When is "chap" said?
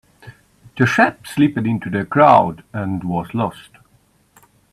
0.87-1.27